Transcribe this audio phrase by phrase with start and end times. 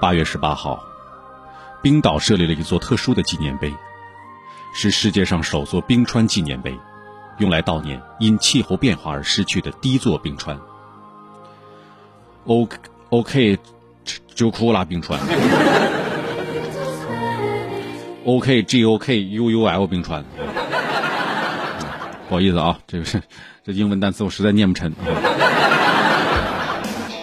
[0.00, 0.82] 八月十八号，
[1.82, 3.74] 冰岛设立了一座特殊的纪念碑，
[4.74, 6.74] 是世界上首座冰川纪念碑，
[7.36, 10.58] 用来悼念因气候变化而失去的第一座冰川。
[12.46, 12.66] O
[13.10, 13.58] OK，
[14.34, 15.20] 就哭了冰川。
[18.24, 20.24] OK G O K U U L 冰川。
[22.28, 23.22] 不好意思啊，这个是
[23.64, 24.90] 这英文单词我实在念不成。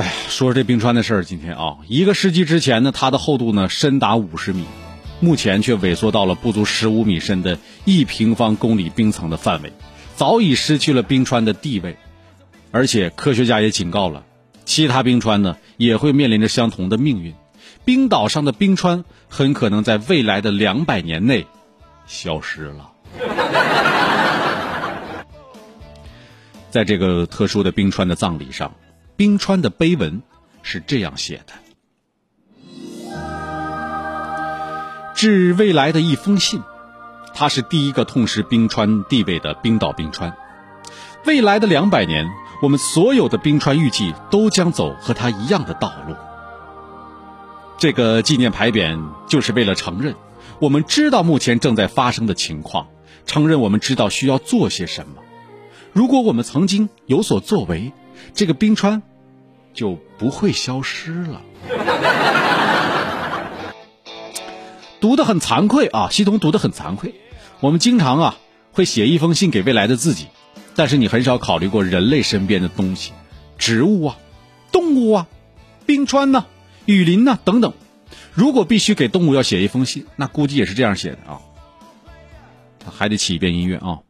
[0.00, 4.64] 哎，说说这冰川的事儿，今天啊，一个世纪之前呢，它的厚度呢深达五十米，
[5.20, 9.74] 目前却萎缩到了不足十五米深的一平方公里冰层的范围，
[10.16, 11.98] 早已失去了冰川的地位。
[12.70, 14.24] 而且科学家也警告了，
[14.64, 17.34] 其他冰川呢也会面临着相同的命运。
[17.84, 21.46] 冰岛上的冰川很可能在未来的两百年内
[22.06, 22.90] 消失了。
[26.70, 28.72] 在这个特殊的冰川的葬礼上。
[29.20, 30.22] 冰川的碑文
[30.62, 31.52] 是这样写的
[35.14, 36.62] ：“致未来的一封信，
[37.34, 40.34] 它是第一个痛失冰川地位的冰岛冰川。
[41.26, 42.30] 未来的两百年，
[42.62, 46.16] 我们所有的冰川预计都将走和它一样的道路。
[47.76, 50.14] 这个纪念牌匾就是为了承认，
[50.60, 52.86] 我们知道目前正在发生的情况，
[53.26, 55.16] 承认我们知道需要做些什么。
[55.92, 57.92] 如果我们曾经有所作为，
[58.34, 59.02] 这个冰川。”
[59.72, 61.40] 就不会消失了。
[65.00, 67.14] 读的很惭愧啊，系统读的很惭愧。
[67.60, 68.36] 我们经常啊
[68.72, 70.26] 会写一封信给未来的自己，
[70.74, 73.12] 但是你很少考虑过人类身边的东西，
[73.58, 74.18] 植物啊、
[74.72, 75.28] 动物啊、
[75.86, 76.46] 冰川呐、
[76.84, 77.72] 雨林呐等等。
[78.34, 81.38] 如果必须给动物要写一封信，那估计也是这样写的啊。
[82.90, 84.00] 还得起一遍音乐啊。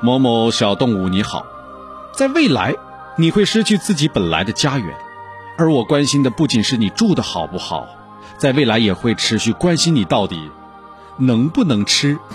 [0.00, 1.44] 某某小动物你好，
[2.12, 2.76] 在未来
[3.16, 4.96] 你会失去自己本来的家园，
[5.56, 7.88] 而我关心的不仅是你住的好不好，
[8.36, 10.50] 在未来也会持续关心你到底
[11.16, 12.16] 能不能吃。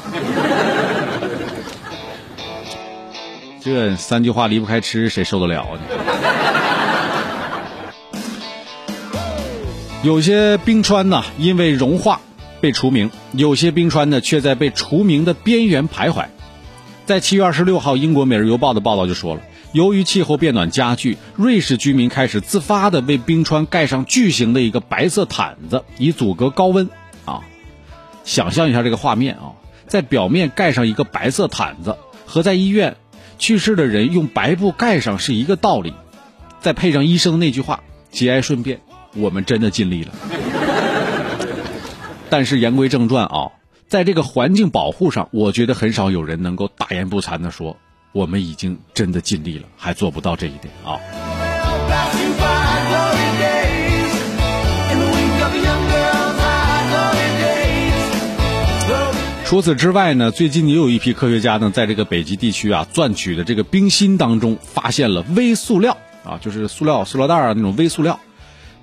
[3.62, 5.81] 这三句话离不开吃，谁受得了呢？
[10.03, 12.19] 有些冰川呢，因为融化
[12.59, 16.25] 被除名；有些冰川呢，却在被除名的边缘徘徊。
[17.06, 19.41] 在七月二十六号，英国《每日邮报》的报道就说了，
[19.74, 26.90] 由于气候变暖加剧，瑞士居民开始自发的为冰川盖上巨型的一个白色毯子，以阻隔高温。
[27.25, 27.41] 啊，
[28.24, 29.52] 想象一下这个画面啊，
[29.86, 32.96] 在表面盖上一个白色毯子，和在医院
[33.38, 35.94] 去世的人用白布盖上是一个道理。
[36.62, 38.80] 再配上医生的那句话：“节哀顺变，
[39.18, 40.14] 我们真的尽力了。
[42.30, 43.52] ”但是言归正传啊。
[43.93, 47.77] 在这个环境保护上，我觉得很少有人能够大言不惭的说
[48.11, 50.97] 我们已经真的尽力了，还做不到这一点啊。
[59.45, 68.19] 除此之外呢，最近也有一批科学家呢，在这个北极地区啊钻取的这个冰芯当中，发现了微塑料啊，就是塑料、塑料袋啊那种微塑料，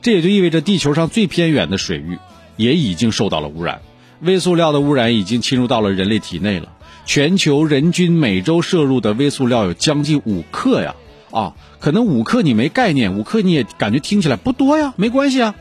[0.03, 2.21] 这也就意味着地球上最偏远的水域
[2.55, 3.81] 也已经受到了污染。
[4.21, 6.69] 微塑料的污染已经侵入到了人类体内了。
[7.07, 10.95] 全球人均每周摄入的微塑料有将近五克呀！
[11.31, 15.55] 啊，可能五克你没概念，五克你也感觉听起来不多呀，没关系啊，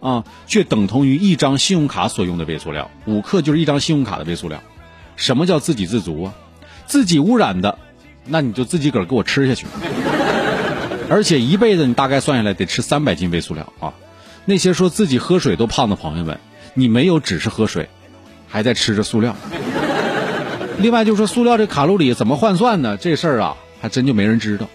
[0.00, 2.90] 啊，却等同于一张信用卡所用的微塑料。
[3.06, 4.62] 五克就是一张信用卡的微塑料。
[5.16, 6.34] 什么叫自给自足啊？
[6.86, 7.78] 自己污染的，
[8.24, 9.66] 那你就自己个儿给我吃下去。
[11.10, 13.94] 而且一辈子你大概算下来得吃三百斤微塑料啊！
[14.44, 16.40] 那些说自己喝水都胖的朋友们，
[16.74, 17.88] 你没有只是喝水。
[18.48, 19.34] 还在吃着塑料，
[20.78, 22.96] 另外就是说塑料这卡路里怎么换算呢？
[22.96, 24.66] 这事儿啊，还真就没人知道。